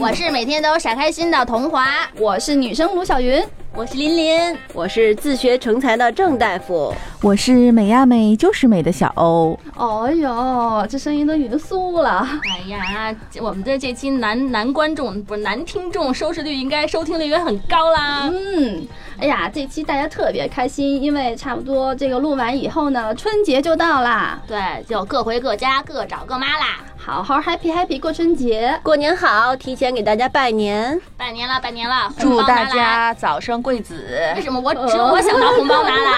[0.00, 1.84] 我是每天都傻开心的童华，
[2.20, 3.42] 我是女生卢小云，
[3.74, 4.56] 我是琳琳。
[4.72, 12.24] 我是自学成才的郑大夫，我是美呀美就是美的小欧，哎呦，这声音都匀速了。
[12.48, 18.30] 哎呀，我们的这期男男观众不是男听众，收视率应该收听率也很高啦。
[18.32, 18.86] 嗯，
[19.18, 26.84] 哎呀，这期大家特别开心，因为差不多这个录完以后呢，春节就到啦，对，就各回各家，各找各妈啦。
[27.00, 28.78] 好好 happy happy 过春节。
[28.82, 29.56] 过年好！
[29.56, 32.64] 提前给大家拜年，拜年了，拜年了，祝大。
[32.66, 34.04] 家早生贵子。
[34.36, 36.12] 为什么我只我想到红包拿来？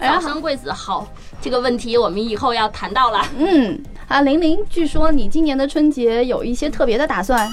[0.00, 1.06] 早生贵子好，
[1.40, 3.22] 这个问题我们以后要谈到了。
[3.36, 7.48] 嗯，啊，玲玲，据说你今年的春节有一些特别的打算。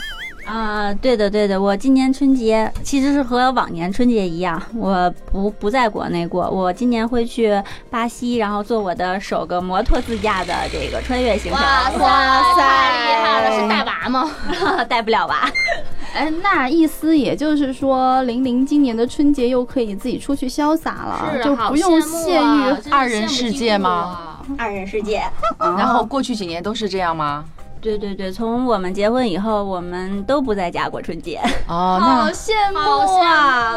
[0.50, 7.62] 啊、对的对的，我今年春节其实是和往年春节一样，我不不在国内过，我今年会去
[7.92, 11.62] 巴西，然后做我的首个摩托自驾的这个穿越行程。
[11.62, 13.62] 哇塞，哇塞太厉害了！
[13.62, 14.32] 是带娃吗？
[14.90, 15.48] 带不了娃。
[16.16, 24.42] 哎，那意思也就是说，玲玲今年的春节又可以自己出去潇洒了，就不用羡慕限啊于二人世界吗啊？
[24.58, 25.18] 二人世界。
[25.58, 27.46] 啊然后过去几年都是这样吗？
[27.82, 31.40] 对对对，从我们结婚以后，我们都不在家过春节。
[31.68, 33.34] 哦，好 那羡慕好羡慕啊！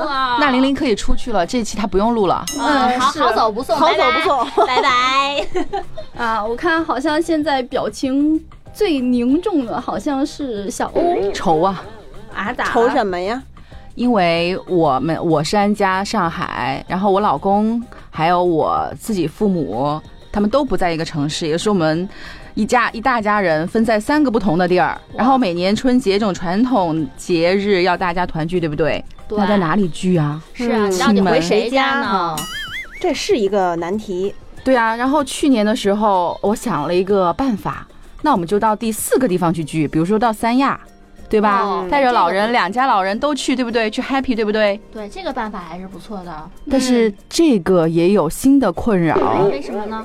[0.09, 0.37] 啊！
[0.41, 2.45] 那玲玲可以出去了，这期她不用录了。
[2.59, 4.45] 嗯，好好走不送，好走不送。
[4.67, 5.47] 拜拜。
[6.17, 11.83] 啊，我看好像现在表情最凝重的好像是小欧愁啊，
[12.35, 13.43] 啊，咋愁什么呀？
[13.95, 20.01] 因为我们我是安家上海，然后我老公还有我自己父母，
[20.33, 22.09] 他们都不在一个城市，也是我们
[22.55, 25.01] 一家一大家人分在三个不同的地儿。
[25.17, 29.05] 然后每年春节这种传统节日要大家团聚，对不对？
[29.29, 30.43] 对要在哪里聚啊？
[30.53, 32.37] 是啊，嗯你到底回谁家家呢？
[33.01, 34.35] 这是一个难题。
[34.63, 37.87] 对啊，然后去年的时候，我想了一个办法，
[38.21, 40.79] 那我们就到第四个地方去聚，比如说到三亚，
[41.29, 41.63] 对吧？
[41.63, 43.91] 哦带着老这个人，两家老人都去，对不对？
[43.91, 44.79] 去 happy，对不对？
[44.93, 46.51] 对，这个办法还是不错的。
[46.71, 49.17] 但是这个也有新的困扰，
[49.51, 50.05] 为什么呢？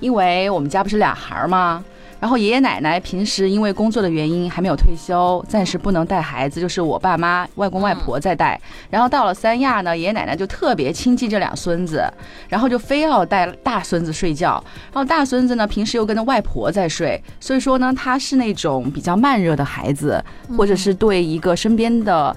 [0.00, 1.84] 因为我们家不是俩孩儿吗？
[2.18, 8.58] 然后爷爷奶奶平时因为工作的原因还没有退休，暂时不能带孩子，就是我爸妈、外公外婆在带。
[8.88, 12.02] 然后到了三亚呢，爷爷奶奶就特别亲近这两孙子，
[12.48, 14.52] 然后就非要带大孙子睡觉。
[14.92, 20.24] 然后大孙子呢，平时又跟着外婆在睡，所以说呢，他是那种比较慢热的孩子，
[20.56, 22.34] 或者是对一个身边的。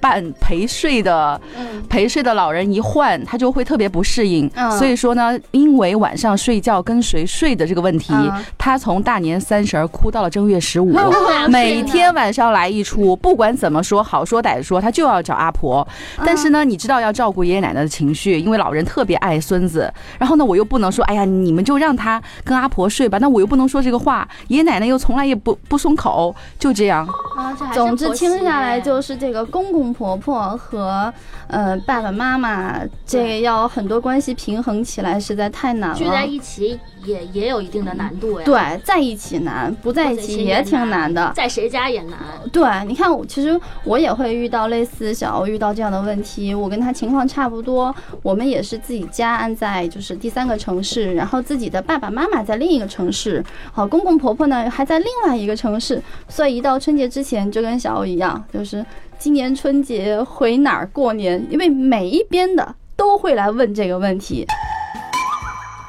[0.00, 1.40] 伴陪睡的
[1.88, 4.50] 陪睡的老人一换，他就会特别不适应。
[4.54, 15.86] 嗯所以说呢，因为晚上睡觉跟谁睡的这个问题，嗯他从大年三十儿哭到了正月十五，哇每天晚上来一出，不管怎么说，好说歹说，他就要找阿婆。
[16.24, 19.92] 但是呢，你知道要照顾爷爷奶奶的情绪，因为老人特别爱孙子。
[20.18, 27.06] 然后呢，我又不能说，哎呀，你们就让他跟阿婆睡吧，那我又不能说这个话，爷爷奶奶又从来也不不松口，就这样。
[27.36, 31.12] 啊，这还是总之听下来就是这个公公婆婆和
[31.48, 35.96] 呃爸爸妈妈，这个要很多关系平衡起来实在太难了。
[35.96, 41.32] 聚在一起也也有一定的难度呀。，对，在一起难，不在一起也挺难的。
[41.34, 42.18] 在谁家也难。
[42.52, 58.84] 对，你看我其实我也会遇到类似小欧遇到这样的问题，我跟他情况差不多，我们也是自己家安在就是第三个城市，然后自己的爸爸妈妈在另一个城市，好公公婆婆呢还在另外一个城市，所以一到春节之前就跟小欧一样，就是
[59.18, 64.46] 今年春节回哪儿过年，因为每一边的都会来问这个问题。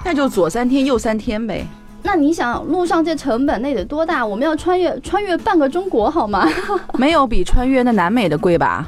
[0.03, 1.66] 那就左三天右三天呗。
[2.01, 4.25] 那你想路上这成本那得多大？
[4.25, 6.49] 我们要穿越穿越半个中国好吗？
[6.97, 8.87] 没有比穿越那南美的贵吧？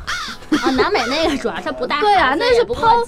[0.64, 3.04] 啊，南美那个主要是不大 对啊那是抛，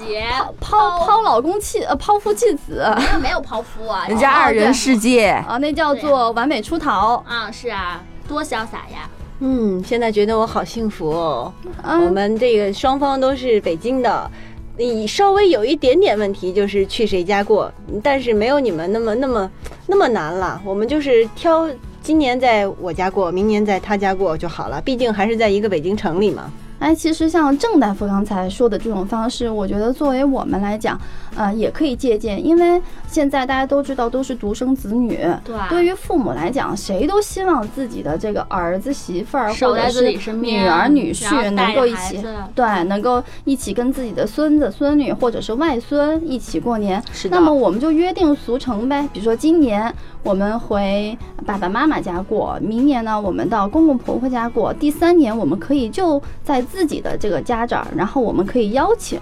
[0.59, 5.30] 抛抛老公弃呃抛夫弃子没有没有抛夫啊，人家二人世界。
[5.47, 7.24] 啊，那叫做完美出逃。
[7.27, 9.09] 啊是啊，多潇洒呀。
[9.45, 11.51] 嗯，现在觉得我好幸福哦。
[11.84, 14.31] 我嗯，们这个双方都是北京的，
[14.78, 17.69] 你稍微有一点点问题，就是去谁家过，
[18.01, 19.51] 但是没有你们那么那么
[19.86, 20.62] 那么难了。
[20.63, 21.69] 我们就是挑
[22.01, 26.50] 今年在我家过，明年在他家过就好了，毕竟还是在一个北京城里嘛。
[26.83, 31.00] 哎，其实像郑大夫刚才说的这种方式，我觉得作为我们来讲，
[31.33, 42.21] 呃，也可以借鉴，因为现在大家都知道都是独生子女，对对于父母来讲，谁都希望自己的这个儿子媳妇儿或者是女儿女婿能够一起
[42.53, 47.01] 对，能够一起跟自己的孙子孙女或者是外孙一起过年。
[47.13, 59.19] 是的那么我们就约定俗成呗，比如说今年我们回爸爸妈妈家过，明年呢我们到公公婆婆家过，第三年我们可以就在自己的这个家这儿，然后我们可以邀请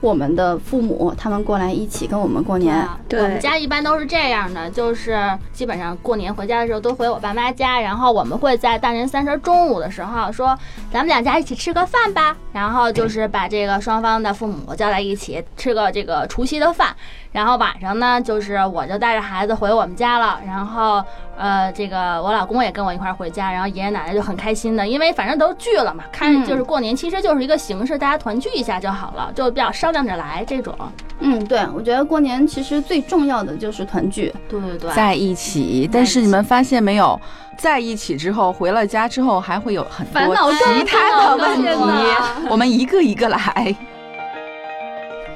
[0.00, 2.86] 我们的父母他们过来一起跟我们过年。
[3.08, 3.20] 对。
[3.20, 5.18] 我们家一般都是这样的，就是
[5.52, 10.56] 基本上过年回家的时候都回我爸妈家，然后我们会在大年三十中午的时候说，
[10.92, 16.94] 咱们两家一起吃个饭吧，然后就是把这个双方的父母叫在一起吃个这个除夕的饭，
[17.34, 21.02] 然后晚上呢，就是我就带着孩子回我们家了，然后
[21.36, 30.72] 呃，这个我老公也跟我一块儿回家，然后爷爷奶奶就很开心的，因为反正都聚了嘛，看嗯就是过年其实就是一个形式，大家团聚一下就好了，就比较商量着来这种。
[31.18, 34.32] 嗯，对，我觉得过年其实最重要的就是团聚。
[34.48, 37.20] 对对对，在一起，但是你们发现没有，
[37.58, 41.68] 在一起之后，回了家之后，还会有很多烦恼更其他的问题，
[42.48, 43.74] 我们一个一个来。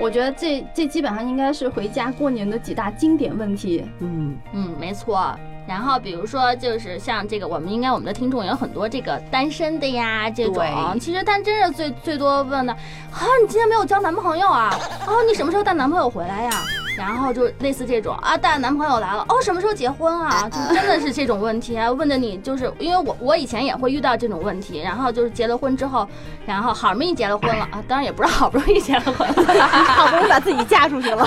[0.01, 3.85] 我觉得这这基本上应该是回家过年的几大经典问题。
[3.99, 5.35] 嗯，嗯，没错。
[5.67, 10.65] 然后比如说，就是像这个，我们应该我们的听众也有很多这个单身的呀，这种
[10.99, 14.71] 其实单真是最最多问的啊，你今天没有交男朋友啊？
[15.07, 16.51] 哦，你什么时候带男朋友回来呀？
[16.99, 20.49] 然后就类似这种啊，带男朋友来了，哦，什么时候结婚啊？
[20.53, 26.07] 就真的是这种问题啊，问的你就是因为我我以前也会遇到这种问题，然后就是结了婚之后，
[26.45, 29.27] 然后好不容易结了婚了啊，当然也不是好不容易结了婚，
[29.87, 31.27] 好不容易把自己嫁出去了，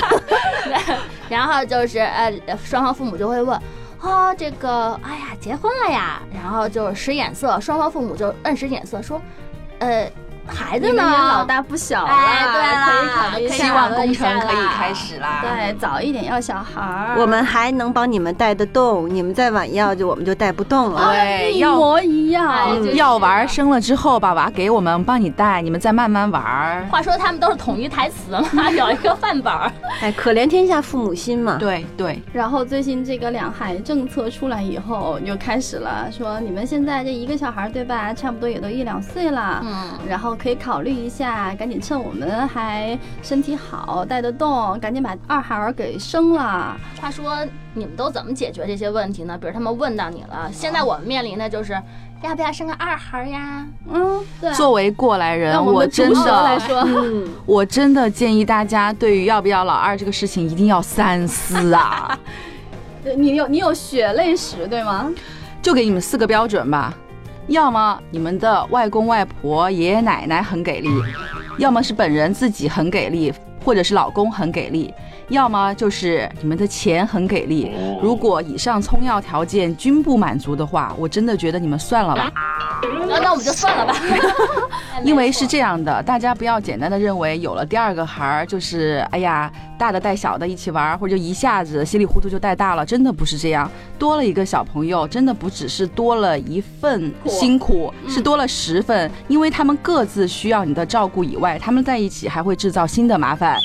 [1.29, 2.33] 然后就是呃，
[2.63, 3.59] 双方父母就会问。
[4.01, 9.21] 啊，这个，哎呀，结婚了呀，然后就使眼色，双方父母就摁使眼色说，
[9.77, 10.12] 呃，
[10.47, 10.91] 孩子呢？
[10.91, 15.41] 你们也老大不小了，哎对啦可以考虑一下可以希望工程可以开始啦。
[15.41, 17.15] 对，早一点要小孩儿。
[17.17, 21.11] 我们还能帮你们带得动，你们再晚要就我们就带不动了。
[21.13, 22.49] 对，一模一样。
[22.49, 26.85] 哎就是要玩生了之后把娃给我们，帮你带，你们再慢慢玩儿。
[26.89, 29.71] 话说他们都是统一台词嘛， 有一个范本儿。
[30.01, 31.57] 哎，可怜天下父母心嘛。
[31.59, 46.75] 对对，然后最近这个两孩政策出来以后，就开始了说你们现在这一个小孩对吧，差不多也都一两岁了，嗯，然后可以考虑一下，赶紧趁我们还身体好带得动，赶紧把二孩儿给生了。
[47.00, 47.38] 话说
[47.74, 49.38] 你们都怎么解决这些问题呢？
[49.38, 51.74] 比如他们问到你了，现在我们面临的就是
[52.22, 53.66] 要不要生个二孩儿呀？
[53.92, 54.54] 嗯，对。
[54.54, 62.18] 作为过来人，我真的真毒舌来的，说，嗯， 我真的建议大家对于要不要老二这个事情一定要三思啊！
[63.18, 65.12] 你有你有血泪史对吗？
[65.62, 66.94] 就给你们四个标准吧，
[67.51, 70.88] 要么你们的外公外婆、爷爷奶奶很给力，
[71.57, 73.33] 要么是本人自己很给力，
[73.65, 74.94] 或者是老公很给力，
[75.31, 77.72] 要么就是你们的钱很给力。
[78.01, 82.31] 如果以上充要条件均不满足的话，我真的觉得你们算了吧。
[83.07, 83.95] 那那我们就算了吧。
[85.04, 93.69] 因为是这样的，大家不要简单的认为有了第二个孩儿就是哎呀大的带小的一起玩儿，或者就一下子稀里糊涂就带大了，真的不是这样。
[93.98, 103.57] 多了一个小朋友，真的不只是多了一份辛苦，是多了十份，因为他们各自需要你的照顾以外，他们在一起还会制造新的麻烦。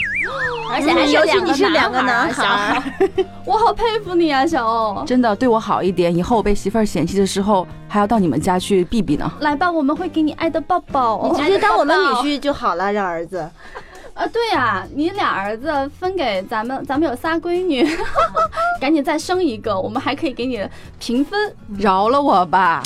[0.72, 2.82] 而且还是尤其两个你是两个男男孩儿，
[3.46, 5.04] 我好佩服你啊，小欧。
[5.04, 9.30] 真的对我好一点，以后我被媳妇儿嫌弃的时候，还要到你们家去避避呢。
[9.40, 11.30] 来吧，我们会给你爱的抱抱。
[11.32, 13.48] 你直接当我们女婿就好了，让儿子。
[14.14, 17.86] 啊，对呀、你俩儿子分给咱们，咱们有仨闺女，
[18.80, 20.66] 赶紧再生一个，我们还可以给你
[20.98, 21.54] 平分。
[21.76, 22.82] 饶了我吧！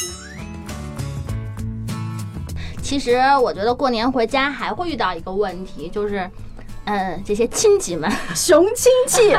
[2.82, 6.28] 其实我觉得过年回家还会遇到一个问题，就是，
[6.90, 9.32] 嗯，这些亲戚们 熊亲戚，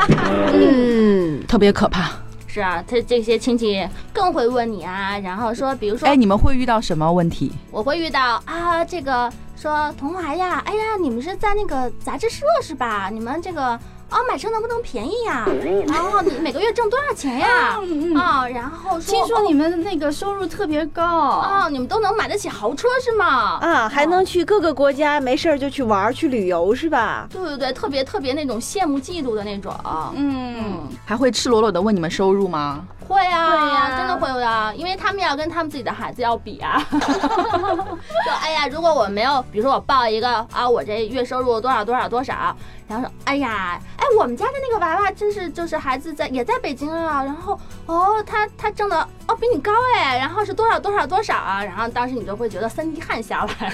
[0.54, 2.10] 嗯，特别可怕。
[2.46, 7.52] 是啊，他这些亲戚更会问你啊，然后说，比如说哎，，你们会遇到什么问题？
[7.70, 13.10] 我会遇到啊，这个说童华呀，哎呀，你们是在那个杂志社是吧？
[13.12, 13.78] 你们这个
[14.12, 15.46] 啊买车能不能便宜呀？
[15.88, 17.48] 然后你每个月挣多少钱呀？
[17.48, 23.58] 啊嗯，啊，然后说听说你们那个收入特别高，哦，你们都能买得起豪车是吗？
[23.60, 27.26] 啊，还能去各个国家，没事儿就去玩去旅游是吧？
[27.30, 29.74] 对对对，特别特别那种羡慕嫉妒的那种。
[30.14, 32.84] 嗯，嗯，还会赤裸裸的问你们收入吗？
[33.08, 36.82] 会啊，会呀真的会的，因为他们要跟他们自己的孩子要比啊。
[36.90, 42.54] 就哎呀，如果我没有，比如说我报一个啊，我这月收入多少多少多少，
[42.88, 53.72] 然后说哎呀，哎，我们家的那个娃娃真是就是孩子在也在北京啊，然后哦，他他挣的哦比你高哎，然后是多少多少多少啊，然后当时你就会觉得三滴汗下来。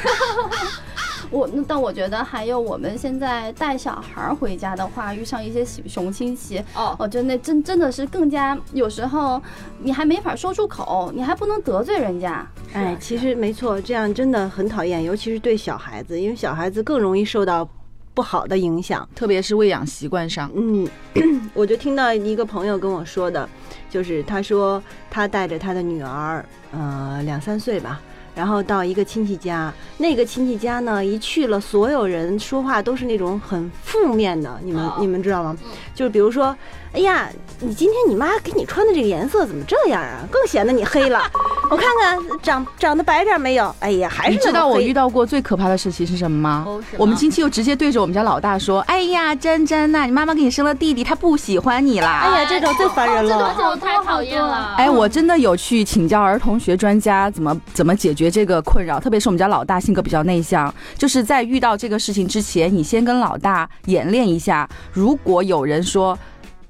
[1.31, 9.41] 我那但我觉得还有我们现在带小孩儿回家的话，遇上一些喜熊亲戚，哦我觉得那真真的是更加有时候
[9.79, 12.47] 你还没法说出口，你还不能得罪人家。
[12.73, 17.69] 哎，其实没错，这样真的很讨厌，尤其是对小孩子，因为小孩子更容易受到
[18.15, 19.09] 不好的影响。
[19.15, 20.89] 特别是喂养习惯上，嗯，
[21.55, 23.49] 我就听到一个朋友跟我说的，
[23.91, 28.01] 就是他说他带着他的女儿，呃，两三岁吧，
[28.39, 35.57] 然后到一个亲戚家，那个亲戚家呢，一去了，所有人说话都是那种很负面的，你们、哦你们知道吗？
[35.93, 36.57] 就是比如说，
[36.93, 37.29] 哎呀，
[37.59, 40.21] 你今天你妈给你穿的这个颜色怎么这样啊？
[40.31, 41.21] 更显得你黑了。
[41.69, 43.75] 我看看长长得白点没有？
[43.81, 46.65] 哎呀，还是你知道我遇到过最可怕的事情是什么吗？
[46.97, 53.55] 我们亲戚又直接对着我们家老大说：“哎呀，珍珍呐、你妈妈给你生了弟弟，他不喜欢你啦。”哎呀，这种最烦人了这了。
[53.57, 54.77] 种太讨厌了。
[54.77, 66.19] 哎，我真的有去请教儿童学专家怎么怎么解这个困扰，特别是我们家老大性格比较内向，就是在遇到这个事情之前，你先跟老大演练一下，如果有人说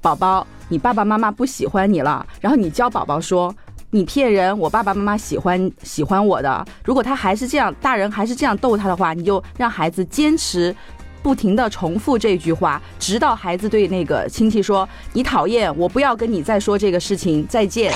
[0.01, 3.53] 宝宝你爸爸妈妈不喜欢你了，然后你教宝宝说。
[3.91, 4.55] 你骗人！
[4.59, 6.63] 我爸爸妈妈喜欢喜欢我的。
[6.85, 10.75] 如果他还是这样，大人还是这样逗他的话，你就让孩子坚持，
[11.21, 17.93] 不停的重复这句话，直到孩子对那个亲戚说：“你讨厌，我不要跟你再说这个事情，再见。”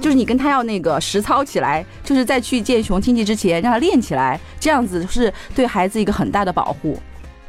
[0.00, 6.98] 就是你跟他要那个实操起来，就是在去见熊亲戚之前让他练起来，这样子是对孩子一个很大的保护。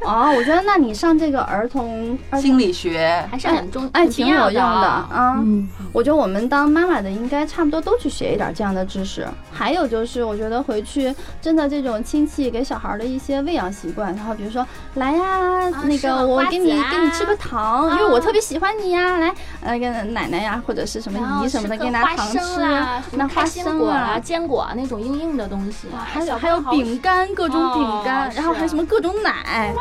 [0.07, 5.07] 哦，我觉得那你上这个儿童心理学还是很重，哎挺有用的啊。
[5.11, 5.35] 啊。
[5.37, 9.27] 嗯，我觉得我们当妈妈的应该差不多都去学一点这样的知识。
[9.51, 24.19] 还有就是，我觉得回去真的这种亲戚给小孩的一些喂养习惯，然后比如说来呀，那吃个个我给你啊给你吃个糖，因为我特别喜欢你呀，来，呃，跟奶奶呀或者是什么姨什么的，给你拿糖生啦，什么拿花开心果生啊啊、。
[24.19, 29.73] 坚果啊那种硬硬的东西，还有还有饼干，各种饼干，哦然后还有什么各种奶，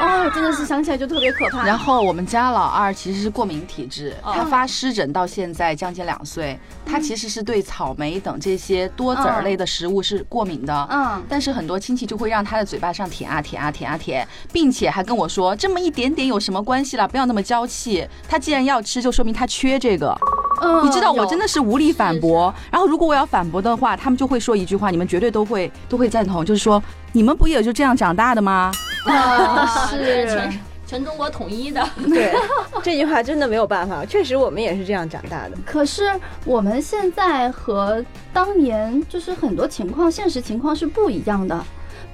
[0.00, 1.64] 哦，真的是想起来就特别可怕。
[1.64, 10.88] 然后我们家老二其实是过敏体质，哦他发湿疹到现在将近两岁，他其实是对草莓等这些多籽儿类的食物是过敏的。
[10.90, 17.08] 嗯，但是很多亲戚就会让他的嘴巴上舔啊舔啊舔啊舔，并且还跟我说这么一点点有什么关系了？
[17.08, 18.06] 不要那么娇气。
[18.28, 20.16] 他既然要吃，就说明他缺这个。
[20.60, 22.52] 嗯你知道我真的的是无力反驳。
[22.68, 26.82] 然后如果我要反驳的话，他们就会说一句话，你们绝对都会都会赞同，就是说
[27.12, 28.72] 你们不也就这样长大的吗？
[29.06, 32.32] 啊是 全全中国统一的，对，
[32.82, 35.52] 这句话真的没有办法，确实我们也是这样长大的。
[35.66, 36.10] 可是
[36.44, 38.02] 我们现在和
[38.32, 41.62] 当年就是很多情况，现实情况是不一样的。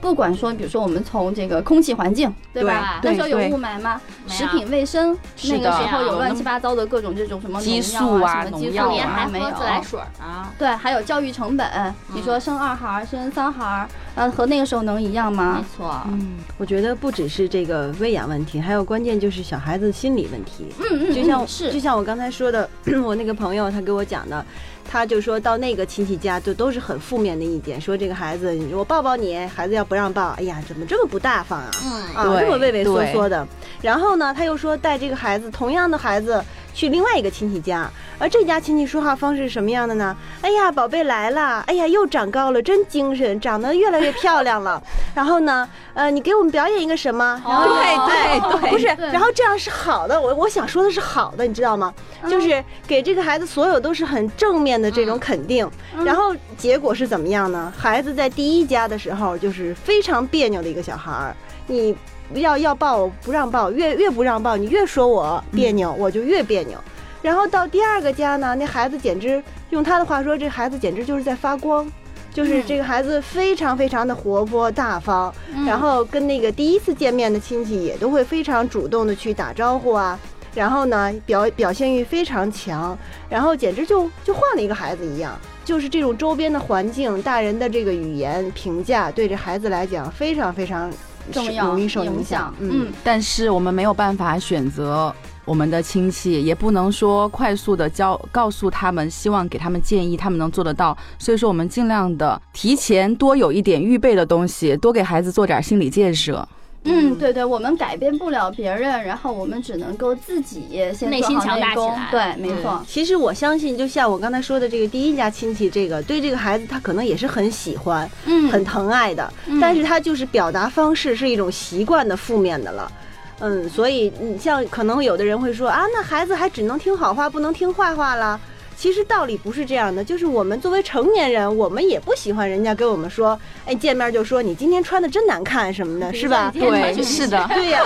[0.00, 2.98] 不管说，比如说我们从这个空气环境，对吧？
[3.00, 3.98] 对那时候有雾霾吗？
[4.26, 9.52] 食品卫生那个时候有有乱七八糟的各种这种什么激素啊药啊、什么激素农药啊连还没有喝。
[9.52, 11.66] 自来水啊，对，还有教育成本，
[12.12, 15.66] 你说生二孩、生三孩儿，呃，和那个时候能一样吗没吗？
[15.76, 20.66] 错，嗯，我觉得不只是这个喂养问题，还有关键就是小孩子心理问题。
[20.78, 22.68] 嗯嗯，就像嗯是就像我刚才说的，
[23.02, 24.44] 我那个朋友他给我讲的，
[24.88, 31.70] 他就说到那个亲戚家就都是很负面的意见，说这个孩子我抱抱你，孩子要不让抱，哎呀怎么这么不大方啊？
[31.84, 33.46] 嗯，啊，这么畏畏缩缩的。
[33.82, 36.42] 然后呢，他又说带这个孩子，同样的孩子
[36.74, 37.88] 去另外一个亲戚家，
[38.18, 40.14] 而这家亲戚说话方式是什么样的呢？
[40.42, 44.82] 哎呀，宝贝来了，哎呀，又长高了，真精神，长得越来越漂亮了。
[45.14, 47.40] 然后呢，呃，你给我们表演一个什么？
[47.46, 50.20] 然后对对对不是，然后这样是好的。
[50.20, 51.94] 我我想说的是好的，你知道吗？
[52.28, 55.70] 就是给这个孩子所有都是很正面的这种肯定。
[56.04, 57.72] 然后结果是怎么样呢？
[57.76, 61.36] 孩子在第一家的时候就是非常别扭的一个小孩儿，
[61.68, 61.96] 你
[62.32, 66.78] 要要抱不让抱，越越不让抱，你越说我别扭，我就越别扭。
[67.22, 71.90] 然后到第二个家呢，那孩子简直用他的话说，这孩子简直就是在发光。
[72.32, 75.32] 就是这个孩子非常非常的活泼大方，
[75.64, 80.18] 然后跟那个第一次见面的亲戚也都会非常主动的去打招呼啊，
[80.52, 85.38] 然后呢表表现欲非常强，然后简直就就换了一个孩子一样。
[85.64, 90.90] 就是这种周边的环境、大人的这个语言评价，对这孩子来讲非常非常
[91.32, 92.54] 重要容易受影响。
[92.60, 95.14] 嗯，但是我们没有办法选择
[95.44, 100.96] 我们的亲戚，也不能说快速的教告诉他们，希望给他们建议，他们能做得到。
[101.18, 106.46] 所以说，我们尽量的提前多有一点预备的东西，多给孩子做点心理建设。
[106.84, 112.84] 嗯，对对，我们改变不了别人，然后我们只能够自己先内心强大起来对，没错。
[112.86, 122.92] 其实我相信，就像我刚才说的，这个第一家亲戚，这个对这个孩子他可能也是很喜欢、嗯，很疼爱的，但是他就是表达方式是一种习惯的负面的了。
[123.40, 128.40] 嗯，所以你像可能有的人会说啊，那孩子还只能听好话，不能听坏话了。
[128.76, 136.50] 其实道理不是这样的，就是我们作为成年人，我们也不喜欢人家跟我们说，哎，见面就说你今天穿的真难看什么的，是吧？
[136.52, 137.80] 对，是的， 对呀、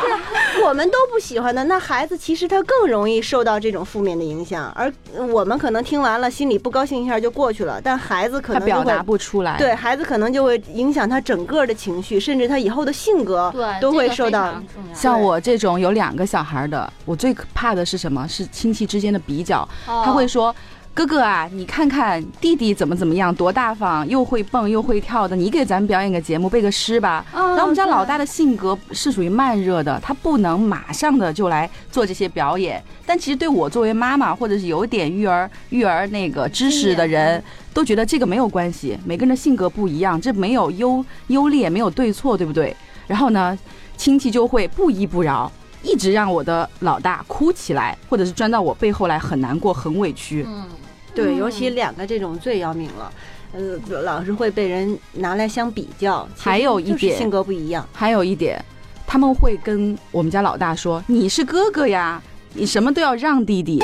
[0.00, 4.92] 对，我们都不喜欢的，那孩子其实他更容易受到这种负面的影响，而
[5.28, 9.58] 我们可能听完了心里不高兴一下就过去了，但孩子可能表达不出来。
[9.58, 14.54] 对孩子可能就会影响他整个的情绪，甚至他以后的性格，都会受到。
[14.94, 18.26] 像我这种有两个小孩的，我最怕的是什么？
[18.28, 19.68] 是亲戚之间的比较。
[19.86, 20.54] 哦他会说
[20.94, 32.82] ：“哥哥啊，你看看弟弟怎么怎么样，多大方，又会蹦又会跳的，你给咱们表演个节目，背个诗吧。”嗯然后我们家老大的性格是属于慢热的，他不能马上的就来做这些表演。
[33.06, 42.76] 但其实对我作为妈妈，或者是有点育儿育儿那个知识的人，都觉得这个没有关系，每个人的性格不一样，这没有优优劣，没有对错，对不对？
[43.06, 43.58] 然后呢，
[43.96, 45.50] 亲戚就会不依不饶。
[45.84, 50.46] 一直让我的老大哭起来，或者是钻到我背后来，很难过，很委屈。
[50.48, 50.64] 嗯，
[51.14, 53.12] 对，尤其两个这种最要命了，
[53.52, 56.26] 呃，老是会被人拿来相比较。
[56.36, 58.62] 还有一点性格不一样，还有一点，
[59.06, 62.22] 他们会跟我们家老大说：“你是哥哥呀，
[62.54, 63.82] 你什么都要让弟弟。”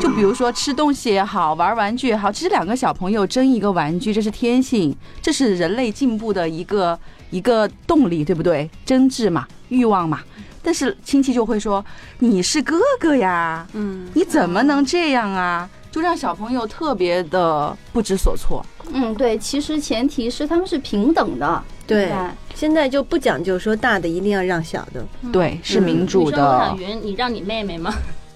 [0.00, 6.98] 就比如说吃东西也好，玩玩具也好，其实两个小朋友争一个玩具，这是天性，这是人类进步的一个
[7.30, 8.68] 一个动力，对不对？
[8.84, 10.20] 争执嘛，欲望嘛。
[10.62, 11.82] 但是亲戚就会说
[12.20, 18.64] ：“你是哥哥呀，嗯，你怎么能这样啊？”就让小朋友特别的不知所措。
[18.92, 22.12] 嗯，对，其实前提是他们是平等的，对，
[22.54, 26.76] 现在就不讲究说大的一定要让小的，对，是嗯民主你说罗的小。
[26.76, 27.92] 云，你让你妹妹吗？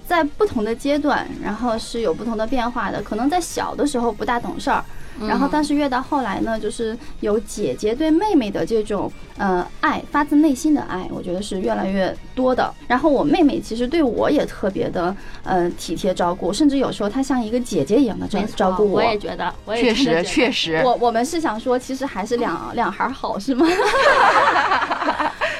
[0.06, 3.02] 在不同的阶段，然后是有不同的变化的。
[3.02, 4.84] 可能在小的时候不大懂事儿，
[5.20, 12.72] 然后但是越到后来呢，就是有姐姐对妹妹的这种呃爱，发自内心的爱，我觉得是越来越多的。
[12.88, 23.66] 然后我妹妹其实对我也特别的呃体贴照顾，甚至有时候她像一个姐姐一样的照照顾我我也觉得，我也确实，真的觉得确实，我我们是想说，其实还是两两孩儿好，是吗？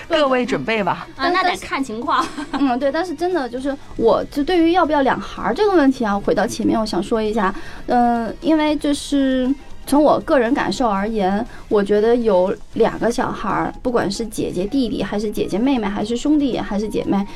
[0.08, 1.06] 各位准备吧。
[1.16, 2.24] 啊，那得看情况。
[2.52, 7.54] 嗯，对，但是真的就是，我就对于要不要两孩儿这个问题啊，回到前面，我想说一下，
[7.86, 9.52] 嗯、因为就是
[9.86, 17.26] 从我个人感受而言，我觉得有两个小孩儿，不管是姐姐弟弟，还是姐姐妹妹，还是兄弟，还是姐妹，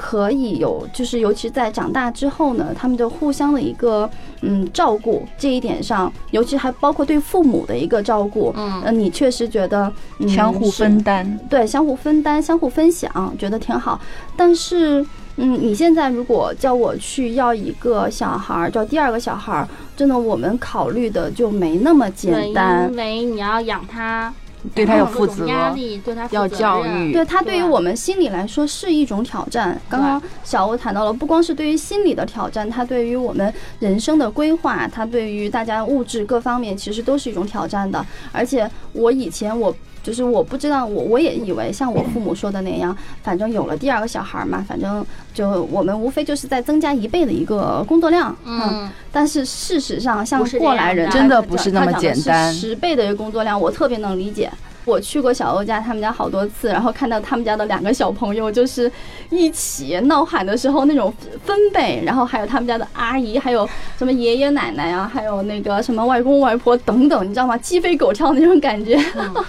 [0.00, 4.08] 可以有，就是尤其在长大之后呢，他们的互相的一个
[4.42, 11.38] 嗯照顾这一点上，尤其还包括对父母的一个照顾，嗯呃，你确实觉得、嗯、相互分担。
[11.50, 14.00] 对，相互分担、相互分享，觉得挺好。
[14.36, 22.96] 但是，嗯，你现在如果叫我去要一个小孩儿，叫第二个小孩儿，真的我们考虑的就没那么，简单因。
[22.96, 24.32] 为你要养他，
[24.74, 29.80] 对他有负责压力，对他负要教育对他对于我们心理来说是一种挑战。
[29.88, 38.04] 刚刚小欧谈到了，不光是对于心理的挑战，他对于我们人生的规划，他对于大家物质各方面其实都是一种挑战的。
[38.32, 39.74] 而且我以前我。
[40.08, 54.50] 就是我不知道，我我也以为像我父母说的那样，反正有了第二个小孩嘛，反正就我们无非就是在增加一倍的一个工作量，嗯，但是事实上，像过来人，真的不是那么简单十倍的一个工作量，我特别能理解。
[54.88, 58.90] 我去过小欧家，他们家好多次，然后看到他们家的两个小朋友就是
[59.28, 61.12] 一起闹喊的时候那种
[61.44, 67.56] 分贝，然后还有他们家的阿姨，还有什么爷爷奶奶啊，还有那个什么外公外婆等等，你知道吗？
[67.58, 68.98] 鸡飞狗跳那种感觉。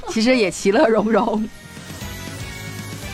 [0.10, 1.50] 其实也其乐融融。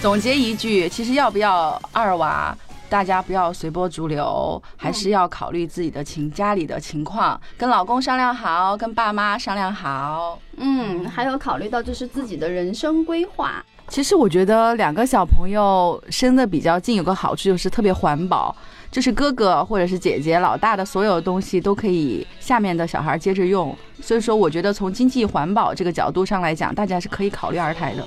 [0.01, 2.55] 总结一句，其实要不要二娃，
[2.89, 10.39] 大家不要随波逐流，还是要考虑自己的情家里的情况，跟老公商量好，跟爸妈商量好。
[10.57, 13.63] 嗯，还有考虑到就是自己的人生规划。
[13.87, 18.55] 其实我觉得两个小朋友生的比较近，有个好处就是特别环保，
[18.89, 23.75] 就是哥哥或者是姐姐老大的所有东西都可以下面的小孩接着用。
[24.01, 28.03] 所以说，我觉得从经济环保这个角度上来讲，大家是可以考虑二胎的。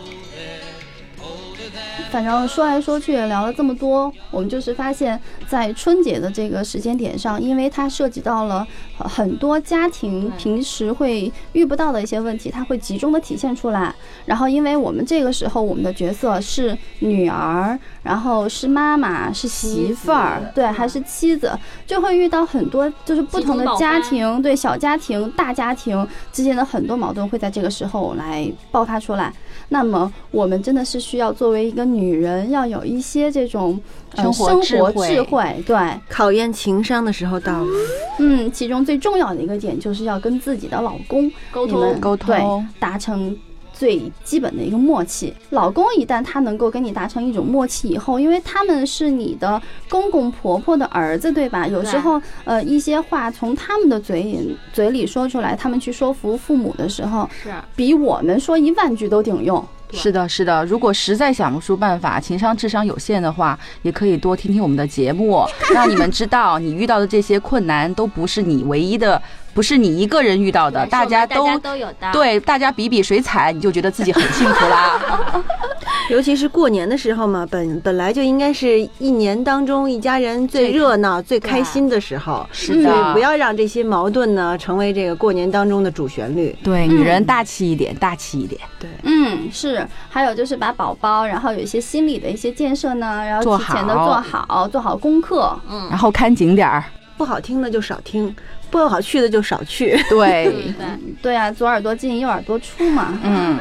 [2.11, 8.67] 反正说来说去聊了这么多，我们就是发现，在春节的这个时间点上，因为它涉及到了
[8.97, 13.95] 很多家庭平时会遇不到的一些问题，它会集中的体现出来。
[14.25, 21.53] 然后，因为我们这个时候我们的角色是女儿，然后是妈妈，是媳妇儿，对，还是妻子，
[21.87, 29.33] 就会遇到很多就是不同的家庭，对小家庭、大家庭之间的很多矛盾会在这个时候来爆发出来。
[29.71, 33.79] 那么，我们真的是需要作为一个女人，要有一些这种、
[34.15, 35.77] 呃、生活智慧，对，
[36.09, 37.71] 考验情商的时候到了。
[38.19, 42.01] 嗯，其中最重要的一个点就是要跟自己的老公沟通。
[42.01, 42.35] 沟通。
[42.35, 43.37] 对达成
[43.79, 45.33] 最基本的一个默契。
[45.51, 51.69] 老公一旦他能够跟你达成一种默契以后，因为他们是你的公公婆婆的儿子，对吧？
[51.69, 59.65] 有时候呃一些话从他们的嘴里嘴里说出来，他们去说服父母的时候，是比我们说一万句都顶用。
[59.93, 60.65] 是的，是的。
[60.67, 69.21] 如果实在想不出办法，情商智商有限的话，也可以多听听我们的节目， 让你们知道你遇到的这些困难都不是你唯一的，
[69.55, 72.13] 不是你一个人遇到的，大家大家都都有的。
[72.13, 75.01] 对，大家比比谁惨，你就觉得自己很幸福啦。
[76.09, 86.57] 尤其是过年的时候嘛，本本来就应该是一年当中一家人最热闹、最开心的时候，是所以的不要让这些矛盾呢成为这个过年当中的主旋律。
[86.63, 88.61] 对，女人大气一点，大气一点。
[88.79, 95.59] 对，嗯，是，还有就是把宝宝，然后有一些心理的一些建设呢，然后做提前的好做好，做好功课。
[95.71, 96.83] 嗯，然后看紧点儿。
[97.17, 98.33] 不好听的就少听，
[98.71, 100.01] 不好去的就少去。
[100.09, 100.73] 对，对，
[101.21, 103.19] 对啊，左耳朵进右耳朵出嘛。
[103.25, 103.59] 嗯，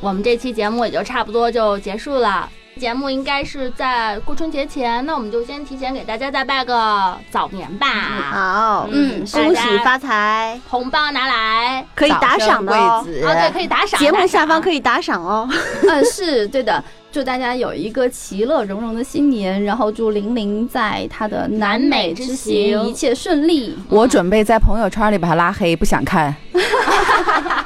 [0.00, 2.48] 我们这期节目也就差不多就结束了。
[2.78, 7.88] 节目应该是在过春节前，那我们就先提前给大家再拜个早年吧。
[8.30, 13.04] 好，嗯恭喜发财，红包拿来可以打赏的哦。
[13.04, 13.98] 哦，对，可以打赏。
[13.98, 14.78] 节目下方可以。
[14.78, 15.48] 打赏哦。
[15.88, 16.82] 嗯，是对的。
[17.10, 23.76] 祝大家有一个其乐融融的新年，然后祝玲玲在她的南美之行行一切顺利。
[23.88, 26.32] 我准备在朋友圈里把她拉黑，不想看。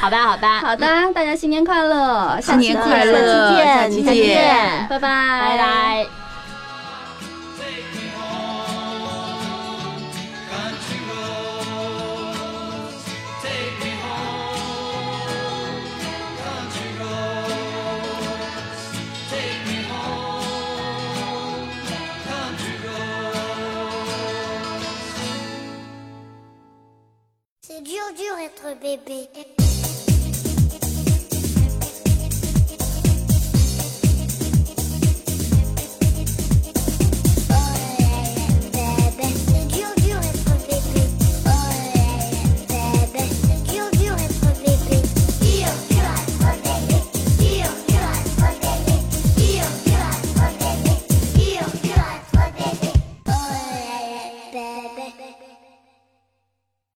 [0.00, 4.26] 好吧，好吧，好的，大家新年快乐，下期见新年快乐，见下期再见。
[4.28, 6.06] 见，拜拜，拜拜。
[27.62, 29.28] C'est dur, dur être bébé.